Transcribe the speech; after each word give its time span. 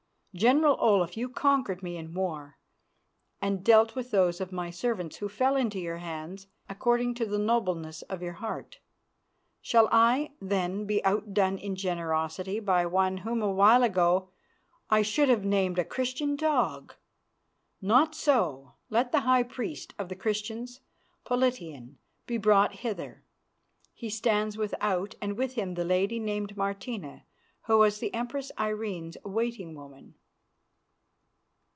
General 0.33 0.77
Olaf, 0.79 1.17
you 1.17 1.27
conquered 1.27 1.83
me 1.83 1.97
in 1.97 2.13
war 2.13 2.57
and 3.41 3.65
dealt 3.65 3.95
with 3.95 4.11
those 4.11 4.39
of 4.39 4.53
my 4.53 4.69
servants 4.69 5.17
who 5.17 5.27
fell 5.27 5.57
into 5.57 5.77
your 5.77 5.97
hands 5.97 6.47
according 6.69 7.13
to 7.15 7.25
the 7.25 7.37
nobleness 7.37 8.01
of 8.03 8.21
your 8.21 8.31
heart. 8.35 8.79
Shall 9.61 9.89
I, 9.91 10.31
then, 10.39 10.85
be 10.85 11.03
outdone 11.03 11.57
in 11.57 11.75
generosity 11.75 12.61
by 12.61 12.85
one 12.85 13.17
whom 13.17 13.41
a 13.41 13.51
while 13.51 13.83
ago 13.83 14.29
I 14.89 15.01
should 15.01 15.27
have 15.27 15.43
named 15.43 15.77
a 15.77 15.83
Christian 15.83 16.37
dog? 16.37 16.93
Not 17.81 18.15
so! 18.15 18.75
Let 18.89 19.11
the 19.11 19.19
high 19.27 19.43
priest 19.43 19.93
of 19.99 20.07
the 20.07 20.15
Christians, 20.15 20.79
Politian, 21.25 21.97
be 22.25 22.37
brought 22.37 22.75
hither. 22.75 23.25
He 23.93 24.09
stands 24.09 24.55
without, 24.57 25.13
and 25.21 25.35
with 25.35 25.55
him 25.55 25.73
the 25.73 25.83
lady 25.83 26.19
named 26.19 26.55
Martina, 26.55 27.25
who 27.63 27.79
was 27.79 27.99
the 27.99 28.13
Empress 28.13 28.49
Irene's 28.57 29.17
waiting 29.25 29.75
woman." 29.75 30.15